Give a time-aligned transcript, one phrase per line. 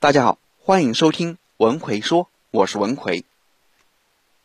[0.00, 3.26] 大家好，欢迎收听文奎说，我是文奎。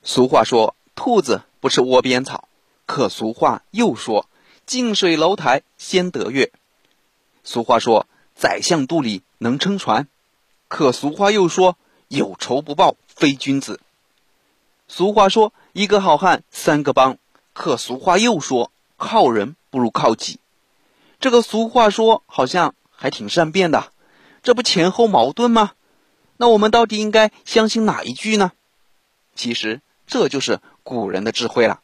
[0.04, 2.50] 俗话说，兔子不吃窝边草，
[2.85, 4.28] 可俗话又说，
[4.65, 6.52] 近水楼台先得月。
[7.46, 8.05] 俗话说，
[8.36, 10.10] 宰相肚里能撑船，
[10.68, 11.77] 可俗话又说，
[12.09, 13.79] 有仇不报非君子。
[14.89, 17.17] 俗话说，一个好汉三个帮，
[17.53, 20.41] 可俗话又说，靠人不如靠己。
[21.21, 23.93] 这个俗话说好像还挺善变的，
[24.46, 25.71] 这不前后矛盾吗？
[26.38, 28.52] 那我们到底应该相信哪一句呢？
[29.36, 31.82] 其实这就是古人的智慧了。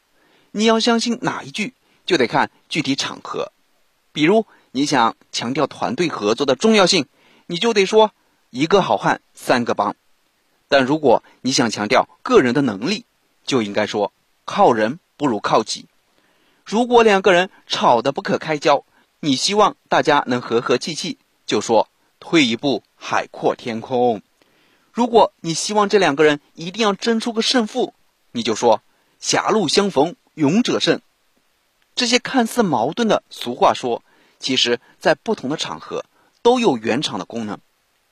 [0.52, 1.74] 你要相信哪一句，
[2.06, 3.50] 就得看具体场合。
[4.12, 7.08] 比如你想强调团队合作的重要性，
[7.46, 8.12] 你就得说
[8.50, 9.96] 一个好汉三个帮。
[10.68, 13.06] 但如果你想强调个人的能力，
[13.44, 14.12] 就应该说
[14.44, 15.86] 靠人不如靠己。
[16.64, 18.84] 如果两个人吵得不可开交，
[19.18, 21.88] 你希望大家能和和气气，就说
[22.22, 24.20] 退一步海阔天空；
[24.92, 27.94] 如果你希望这两个人一定要争出个胜负，
[28.30, 28.80] 你就说
[29.18, 31.00] 狭路相逢勇者胜。
[31.96, 34.04] 这些看似矛盾的俗话说，
[34.38, 36.04] 其实在不同的场合
[36.42, 37.58] 都有圆场的功能，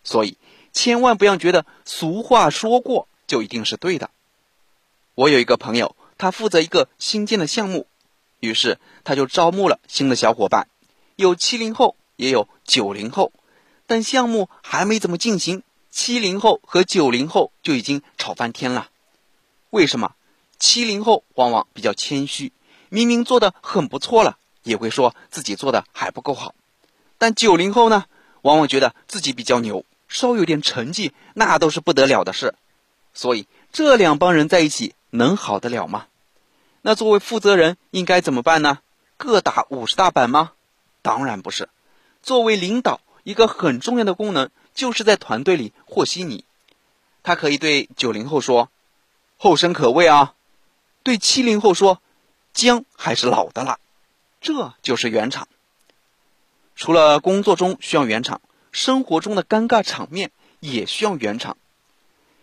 [0.03, 0.37] 所以
[0.73, 4.11] 千万不要觉得俗话说过就一定是对的。
[5.15, 7.87] 我有一个朋友，他负责一个新建的项目，
[8.41, 10.67] 于是他就招募了新的小伙伴。
[11.15, 13.33] 有七零后，也有九零后，
[13.91, 18.89] 但项目还没怎么进行，七零后和九零后就已经吵翻天了。
[19.71, 20.15] 为什么？
[20.61, 22.53] 七零后往往比较谦虚，
[22.89, 26.55] 明明做的很不错了，也会说自己做的还不够好。
[27.19, 28.05] 但九零后呢，
[28.43, 32.55] 往往觉得自己比较牛，稍有点成绩，那都是不得了的事。
[33.13, 36.07] 所以这两帮人在一起能好得了吗？
[36.83, 38.79] 那作为负责人应该怎么办呢？
[39.17, 40.53] 各打五十大板吗？
[41.03, 41.69] 当然不是，
[42.23, 46.45] 作为领导，一个很重要的功能就是在团队里和稀泥。
[47.23, 48.71] 他可以对九零后说
[49.37, 50.35] ：“后生可畏啊！”
[51.03, 52.01] 对七零后说
[52.53, 53.79] ：“姜还是老的辣。”
[54.41, 55.49] 这就是圆场。
[56.75, 58.41] 除了工作中需要圆场，
[58.73, 61.59] 生活中的尴尬场面也需要圆场。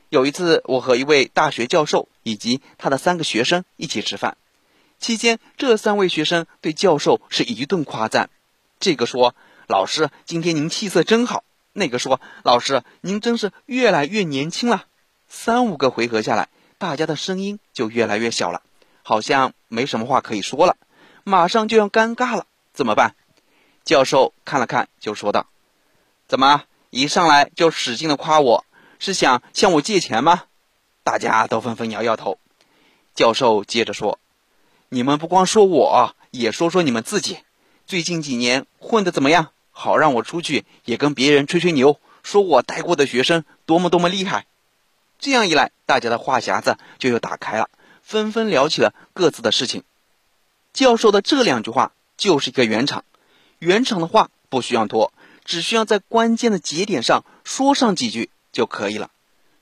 [0.10, 4.38] 有一次，我和一位大学教授以及他的三个学生一起吃饭，
[5.00, 8.30] 期间这三位学生对教授是一顿夸赞。
[8.80, 9.36] 这个说
[9.68, 14.86] ：“老师，今天您气色真好。”那个说：“老师，您真是越来越年轻了。”
[15.28, 16.48] 三五个回合下来，
[16.78, 18.62] 大家的声音就越来越小了，
[19.04, 20.78] 好像没什么话可以说了，
[21.26, 23.16] 马上就要尴尬了，怎么办？
[23.84, 25.48] 教授看了看，就说道
[26.28, 28.66] ：“怎么一上来就使劲的夸我，
[29.00, 30.44] 是想向我借钱吗？”
[31.04, 32.40] 大家都纷纷摇摇头。
[33.14, 34.18] 教授接着说
[34.90, 37.40] ：“你们不光说我，也说说你们自己。”
[37.86, 39.52] 最近几年混得怎么样？
[39.80, 44.48] 好让我出去也跟别人吹吹牛，说我带过的学生多么多么厉害。
[45.20, 47.70] 这样一来，大家的话匣子就又打开了，
[48.02, 49.84] 纷纷聊起了各自的事情。
[50.74, 53.06] 教授的这两句话就是一个圆场，
[53.60, 55.14] 圆场的话不需要多，
[55.46, 59.12] 只需要在关键的节点上说上几句就可以了。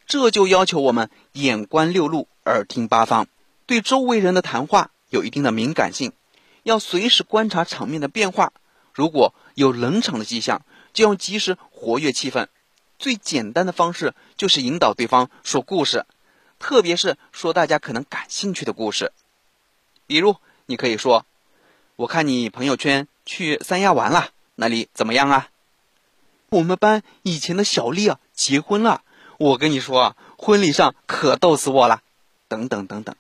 [0.07, 3.27] 这就要求我们眼观六路，耳听八方，
[3.65, 6.13] 对周围人的谈话有一定的敏感性。
[6.63, 8.53] 要随时观察场面的变化，
[8.95, 12.47] 如果有冷场的迹象，就要及时活跃气氛。
[12.97, 16.05] 最简单的方式就是引导对方说故事，
[16.59, 19.11] 特别是说大家可能感兴趣的故事。
[20.07, 21.25] 比如，你可以说
[21.97, 25.49] ：“我看你朋友圈去三亚玩了，那里怎么样啊？”
[26.47, 29.03] 我们班以前的小丽啊结婚了，
[29.37, 32.01] 我跟你说啊，婚礼上可逗死我了。
[32.47, 33.13] 等等等等。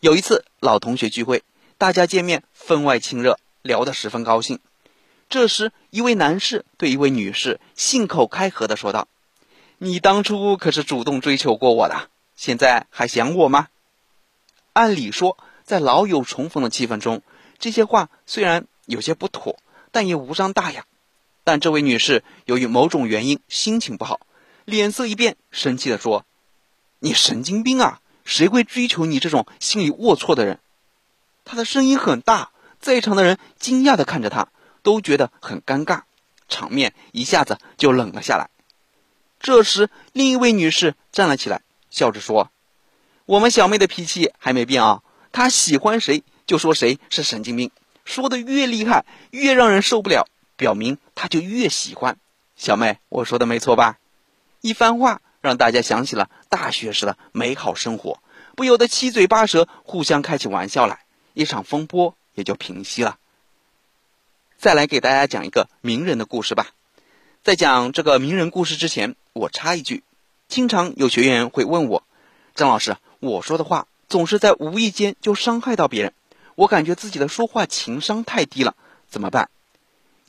[0.00, 1.44] 有一次老同学聚会。
[1.76, 4.60] 大家见面分外亲热，聊得十分高兴。
[5.30, 9.08] 这时，一位男士对一位女士信口开河的说道
[9.78, 13.68] ：“你当初可是主动追求过我的，现在还想我吗？”
[14.74, 17.22] 按理说，在老友重逢的气氛中，
[17.58, 19.56] 这些话虽然有些不妥，
[19.90, 20.84] 但也无伤大雅。
[21.42, 24.20] 但这位女士由于某种原因心情不好，
[24.66, 26.26] 脸色一变，生气的说
[27.00, 28.02] ：“你神经病啊！
[28.26, 30.60] 谁会追求你这种心理龌龊的人？”
[31.46, 32.50] 他的声音很大，
[32.84, 34.48] 在场的人惊讶的看着他，
[34.82, 36.02] 都觉得很尴尬，
[36.50, 38.50] 场面一下子就冷了下来。
[39.40, 42.50] 这时，另一位女士站了起来，笑着说
[43.24, 45.02] ：“我们小妹的脾气还没变啊，
[45.32, 47.70] 她喜欢谁就说谁是神经病，
[48.04, 52.18] 说的越厉害，越让人受不了，表明她就越喜欢。
[52.54, 53.96] 小妹，我说的没错吧？”
[54.60, 58.20] 一番话让大家想起了大学时的美好生活，
[58.54, 61.00] 不由得七嘴八舌，互相开起玩笑来。
[61.32, 63.18] 一场风波也就平息了。
[64.58, 66.68] 再来给大家讲一个名人的故事吧。
[67.42, 70.02] 在讲这个名人故事之前，我插一句：
[70.48, 72.02] 经常有学员会问我，
[72.54, 76.14] 张老师，我说的话总是在无意间就伤害到别人，
[76.54, 78.74] 我感觉自己的说话情商太低了，
[79.08, 79.50] 怎么办？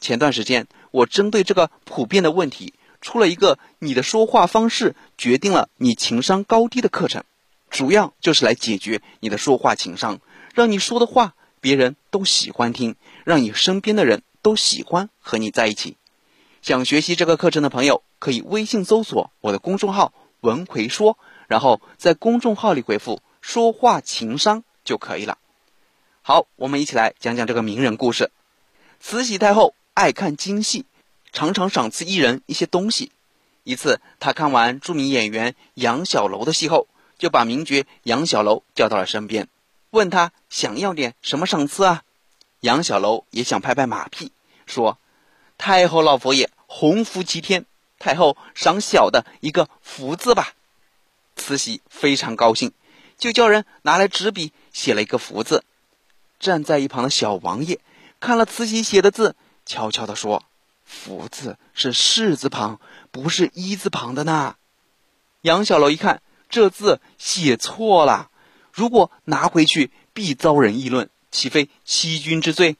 [0.01, 7.23] 前段时间，我针对这个普遍的问题，出了一个“你的说话方式决定了你情商高低”的课程，
[7.69, 10.19] 主要就是来解决你的说话情商，
[10.53, 11.33] 让你说的话
[11.65, 15.97] 别人都喜欢听，让你身边的人都喜欢和你在一起。
[16.61, 21.17] 想学习这个课程的朋友，可以微信搜索我的公众号“文奎说”，
[21.49, 25.39] 然后在公众号里回复“说话情商”就可以了。
[26.21, 28.29] 好，我们一起来讲讲这个名人故事。
[28.99, 30.85] 慈禧太后爱看京戏，
[31.31, 33.11] 常常赏赐艺人一些东西。
[33.63, 39.47] 一次，她看完著名演员杨小楼的戏后，就把名角杨小楼叫到了身边，
[39.95, 42.03] 问他想要点什么赏赐啊？
[42.59, 44.31] 杨小楼也想拍拍马屁，
[44.65, 44.99] 说
[45.57, 47.65] ：“太后老佛爷。”洪福齐天，
[47.99, 50.53] 太后赏小的一个福字吧。
[51.37, 52.73] 慈禧非常高兴，
[53.17, 55.63] 就叫人拿来纸笔写了一个福字。
[56.39, 57.79] 站在一旁的小王爷
[58.19, 60.43] 看了慈禧写的字，悄悄地说
[60.83, 62.81] ：“福字是士字旁，
[63.11, 64.55] 不是一字旁的呢。”
[65.41, 68.29] 杨小楼一看，这字写错了，
[68.75, 72.75] 如果拿回去必遭人议论，岂非欺君之罪？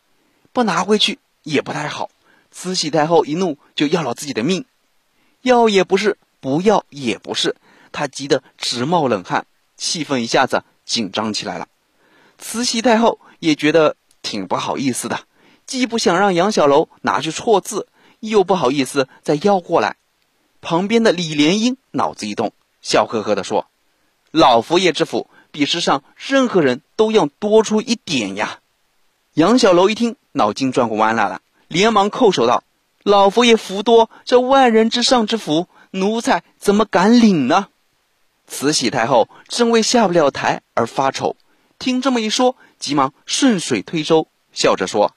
[0.52, 2.10] 不拿回去也不太好。
[2.52, 4.66] 慈禧太后一怒，就要了自己的命，
[5.42, 7.56] 要也不是，不要也不是，
[7.94, 9.46] 她急得直冒冷汗，
[9.78, 11.70] 气氛一下子紧张起来了。
[12.38, 15.22] 慈禧太后也觉得挺不好意思的，
[15.66, 17.88] 既不想让杨小楼拿去错字，
[18.20, 19.96] 又不好意思再要过来。
[20.60, 22.52] 旁边的李莲英脑子一动，
[22.82, 23.68] 笑呵呵地说
[24.32, 28.60] ：“老佛爷之福，比世上任何人都要多出一点呀。”
[29.34, 31.42] 杨小楼一听，脑筋转过弯来了。
[31.68, 32.64] 连忙叩首道
[33.04, 37.70] ：“老佛爷福多，这万人之上之福，奴才怎么敢领呢？”
[38.48, 41.36] 慈禧太后正为下不了台而发愁，
[41.80, 45.16] 听这么一说，急忙顺水推舟，笑着说：“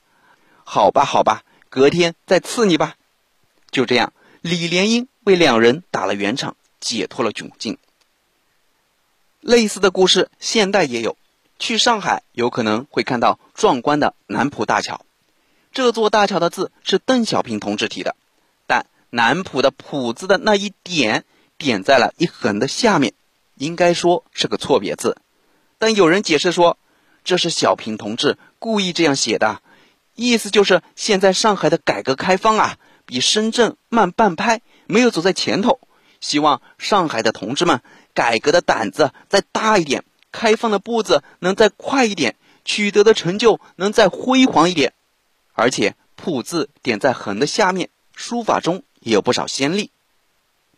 [0.64, 2.94] 好吧，好吧，隔天再赐你吧。”
[3.70, 7.76] 就这样，李莲英为两人打了圆场，解脱了窘境。
[9.40, 11.16] 类似的故事，现代也有。
[11.58, 15.04] 去上海，有可能会看到壮观的南浦大桥。
[15.72, 18.16] 这座大桥的字是邓小平同志提的，
[18.66, 21.24] 但南浦的“浦”字的那一点
[21.56, 23.12] 点在了一横的下面，
[23.56, 25.18] 应该说是个错别字。
[25.78, 26.78] 但有人解释说，
[27.24, 29.60] 这是小平同志故意这样写的，
[30.14, 35.80] 意思就是现在上海的改革开放啊，比深圳慢半拍，没有走在前头。
[36.20, 37.80] 希望上海的同志们
[38.18, 42.34] 改革的胆子再大一点，开放的步子能再快一点，
[42.64, 44.92] 取得的成就能再辉煌一点。
[45.52, 49.92] 而且“铺”字点在横的下面，书法中也有不少先例。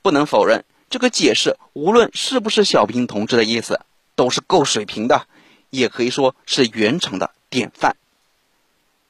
[0.03, 3.81] 不能否认，这个解释无论是不是小平同志的意思，
[4.17, 5.27] 都是够水平的，
[5.71, 7.97] 也可以说是圆场的典范。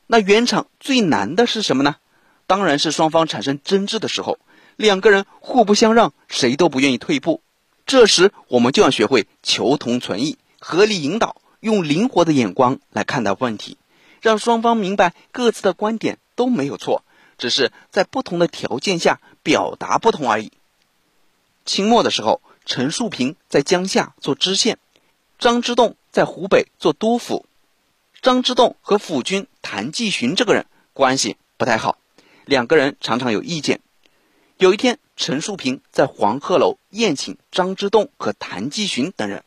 [0.06, 1.96] 那圆场最难的是什么呢？
[2.46, 4.38] 当然是双方产生争执的时候，
[4.76, 7.42] 两个人互不相让，谁都不愿意退步。
[7.90, 13.78] 这时我们就要学会求同存异，合理引导，用灵活的眼光来看待问题。
[14.20, 17.02] 让双方明白各自的观点都没有错，
[17.36, 20.52] 只是在不同的条件下表达不同而已。
[21.64, 24.78] 清末的时候，陈树平在江夏做知县，
[25.40, 27.42] 张之洞在湖北做督抚。
[28.22, 31.98] 张之洞和府君谭继寻这个人关系不太好，
[32.44, 33.80] 两个人常常有意见。
[34.58, 39.44] 有一天，陈树平在黄鹤楼宴请张之洞和谭继寻等人，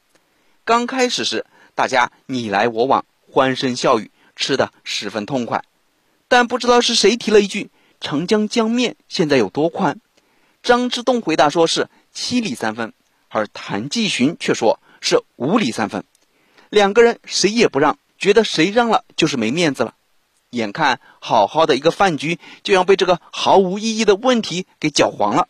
[0.66, 4.12] 刚开始时大家你来我往，欢声笑语。
[4.36, 5.64] 吃的十分痛快，
[6.28, 10.00] 但不知道是谁提了一句：“长江江面现在有多宽？”
[10.62, 12.94] 张之洞回答说是七里三分，
[13.30, 16.04] 而谭继寻却说是五里三分。
[16.70, 19.96] 两个人谁也不让，觉得谁让了就是没面子了。
[20.52, 25.48] 眼看好好的一个饭局就要被这个毫无意义的问题给搅黄了，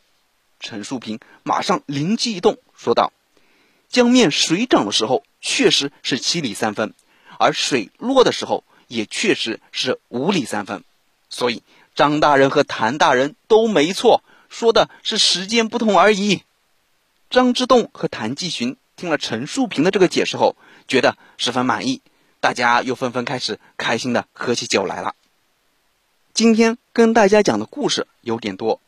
[0.63, 3.13] 陈树平马上灵机一动，说道
[3.87, 6.95] ：“江面水涨的时候确实是七里三分，
[7.37, 10.83] 而水落的时候。”也确实是五里三分，
[11.27, 11.63] 所以
[11.95, 16.43] 张大人和谭大人都没错，说的是时间不同而已。
[17.31, 20.55] 张之洞和谭继寻听了陈树平的这个解释后，
[20.87, 22.01] 觉得十分满意，
[22.39, 25.15] 大家又纷纷开始开心的喝起酒来了。
[26.33, 28.79] 今天跟大家讲的故事有点多，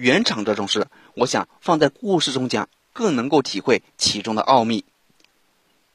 [0.00, 4.86] 圆场这种事，我想放在故事中讲，更能够体会其中的奥秘。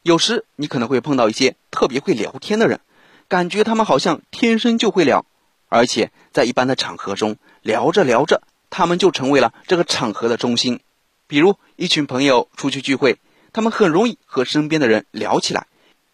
[0.04, 2.82] 有时你可能会碰到一些特别会聊天的人。
[3.28, 5.26] 感觉他们好像天生就会聊，
[5.70, 10.82] 而且在一般的场合中聊着聊着他们就成为了这个场合的中心。
[11.26, 13.18] 比如一群朋友出去聚会，
[13.52, 15.66] 他们很容易和身边的人聊起来，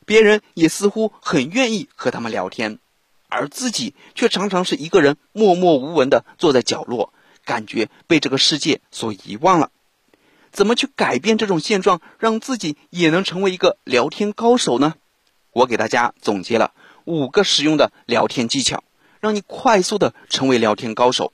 [0.05, 2.79] 别人也似乎很愿意和他们聊天，
[3.27, 7.12] 而自己却常常是一个人默默无闻的坐在角落，
[7.51, 9.72] 感觉被这个世界所遗忘了。
[10.53, 14.96] 怎么去改变这种现状，让自己也能成为一个聊天高手呢？
[15.51, 16.72] 我给大家总结了
[17.03, 18.86] 五个实用的聊天技巧，
[19.20, 21.34] 让你快速的成为聊天高手。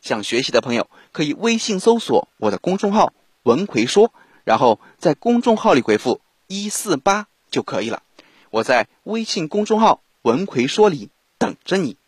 [0.00, 3.12] 想学习的朋友可以微信搜索我的公众号
[3.44, 4.14] “文奎说”，
[4.44, 8.02] 然后在公众号里回复“一四八”就可以了。
[8.48, 11.98] 我在微信公众号“文奎说”里等着你。